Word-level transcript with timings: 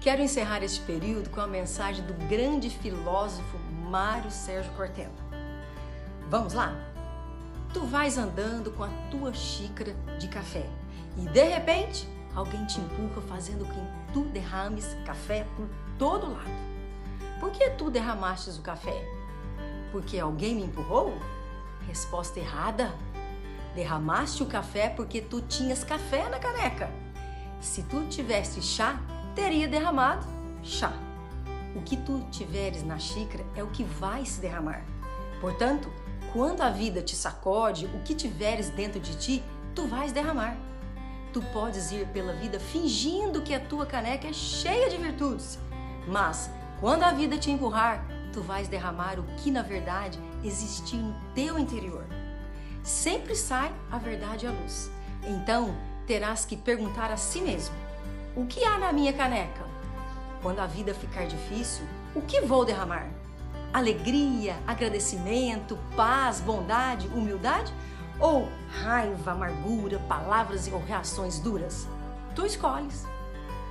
Quero 0.00 0.22
encerrar 0.22 0.62
este 0.62 0.80
período 0.82 1.28
com 1.28 1.40
a 1.40 1.46
mensagem 1.46 2.04
do 2.06 2.14
grande 2.28 2.70
filósofo 2.70 3.58
Mário 3.90 4.30
Sérgio 4.30 4.72
Cortella. 4.74 5.10
Vamos 6.30 6.52
lá? 6.52 6.72
Tu 7.74 7.84
vais 7.84 8.16
andando 8.16 8.70
com 8.70 8.84
a 8.84 8.90
tua 9.10 9.32
xícara 9.34 9.92
de 10.20 10.28
café 10.28 10.64
e 11.16 11.22
de 11.22 11.42
repente 11.42 12.08
alguém 12.32 12.64
te 12.66 12.80
empurra 12.80 13.20
fazendo 13.22 13.64
com 13.64 13.74
que 13.74 14.12
tu 14.12 14.20
derrames 14.26 14.96
café 15.04 15.44
por 15.56 15.68
todo 15.98 16.32
lado. 16.32 16.68
Por 17.40 17.50
que 17.50 17.68
tu 17.70 17.90
derramastes 17.90 18.56
o 18.56 18.62
café? 18.62 19.04
Porque 19.90 20.16
alguém 20.16 20.54
me 20.54 20.64
empurrou? 20.64 21.12
Resposta 21.88 22.38
errada. 22.38 22.94
Derramaste 23.74 24.44
o 24.44 24.46
café 24.46 24.88
porque 24.90 25.20
tu 25.20 25.40
tinhas 25.40 25.82
café 25.82 26.28
na 26.28 26.38
caneca. 26.38 26.88
Se 27.60 27.82
tu 27.82 28.06
tivesse 28.06 28.62
chá, 28.62 29.00
teria 29.38 29.68
derramado 29.68 30.26
chá. 30.64 30.92
O 31.76 31.80
que 31.80 31.96
tu 31.96 32.26
tiveres 32.28 32.82
na 32.82 32.98
xícara 32.98 33.46
é 33.54 33.62
o 33.62 33.68
que 33.68 33.84
vai 33.84 34.26
se 34.26 34.40
derramar. 34.40 34.84
Portanto, 35.40 35.88
quando 36.32 36.60
a 36.60 36.70
vida 36.70 37.00
te 37.02 37.14
sacode, 37.14 37.86
o 37.86 38.00
que 38.00 38.16
tiveres 38.16 38.68
dentro 38.70 38.98
de 38.98 39.16
ti, 39.16 39.44
tu 39.76 39.86
vais 39.86 40.10
derramar. 40.10 40.56
Tu 41.32 41.40
podes 41.52 41.92
ir 41.92 42.08
pela 42.08 42.32
vida 42.32 42.58
fingindo 42.58 43.40
que 43.40 43.54
a 43.54 43.60
tua 43.60 43.86
caneca 43.86 44.26
é 44.26 44.32
cheia 44.32 44.90
de 44.90 44.96
virtudes, 44.96 45.56
mas 46.08 46.50
quando 46.80 47.04
a 47.04 47.12
vida 47.12 47.38
te 47.38 47.48
empurrar, 47.48 48.04
tu 48.32 48.40
vais 48.40 48.66
derramar 48.66 49.20
o 49.20 49.24
que 49.36 49.52
na 49.52 49.62
verdade 49.62 50.18
existe 50.42 50.96
no 50.96 51.14
teu 51.32 51.56
interior. 51.60 52.04
Sempre 52.82 53.36
sai 53.36 53.72
a 53.88 53.98
verdade 53.98 54.48
à 54.48 54.50
luz. 54.50 54.90
Então, 55.22 55.72
terás 56.08 56.44
que 56.44 56.56
perguntar 56.56 57.12
a 57.12 57.16
si 57.16 57.40
mesmo: 57.40 57.74
o 58.38 58.46
que 58.46 58.62
há 58.62 58.78
na 58.78 58.92
minha 58.92 59.12
caneca? 59.12 59.66
Quando 60.40 60.60
a 60.60 60.66
vida 60.66 60.94
ficar 60.94 61.26
difícil, 61.26 61.84
o 62.14 62.22
que 62.22 62.40
vou 62.40 62.64
derramar? 62.64 63.08
Alegria, 63.72 64.56
agradecimento, 64.64 65.76
paz, 65.96 66.40
bondade, 66.40 67.08
humildade? 67.08 67.74
Ou 68.20 68.48
raiva, 68.80 69.32
amargura, 69.32 69.98
palavras 70.08 70.68
ou 70.68 70.78
reações 70.78 71.40
duras? 71.40 71.88
Tu 72.36 72.46
escolhes. 72.46 73.04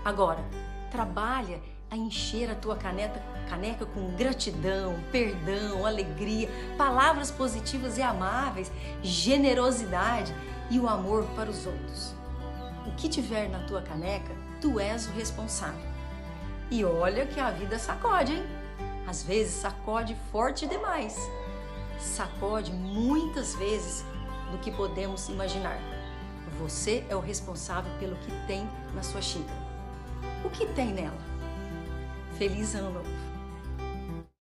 Agora, 0.03 0.43
trabalha 0.91 1.61
a 1.89 1.95
encher 1.95 2.51
a 2.51 2.55
tua 2.55 2.75
caneta, 2.75 3.23
caneca 3.49 3.85
com 3.85 4.17
gratidão, 4.17 4.95
perdão, 5.13 5.85
alegria, 5.85 6.49
palavras 6.77 7.31
positivas 7.31 7.97
e 7.97 8.01
amáveis, 8.01 8.69
generosidade 9.01 10.35
e 10.69 10.77
o 10.77 10.89
amor 10.89 11.23
para 11.37 11.49
os 11.49 11.65
outros. 11.65 12.17
O 12.87 12.91
que 12.91 13.09
tiver 13.09 13.49
na 13.49 13.59
tua 13.65 13.81
caneca, 13.81 14.33
tu 14.61 14.79
és 14.79 15.07
o 15.07 15.11
responsável. 15.11 15.85
E 16.71 16.85
olha 16.85 17.27
que 17.27 17.37
a 17.37 17.51
vida 17.51 17.77
sacode, 17.77 18.31
hein? 18.31 18.43
Às 19.05 19.23
vezes 19.23 19.55
sacode 19.55 20.15
forte 20.31 20.65
demais. 20.65 21.17
Sacode 21.99 22.71
muitas 22.71 23.55
vezes 23.55 24.05
do 24.51 24.57
que 24.59 24.71
podemos 24.71 25.27
imaginar. 25.27 25.77
Você 26.59 27.05
é 27.09 27.15
o 27.15 27.19
responsável 27.19 27.91
pelo 27.99 28.15
que 28.15 28.31
tem 28.47 28.67
na 28.95 29.03
sua 29.03 29.21
xícara. 29.21 29.67
O 30.45 30.49
que 30.49 30.65
tem 30.67 30.93
nela? 30.93 31.21
Feliz 32.37 32.73
ano! 32.73 33.01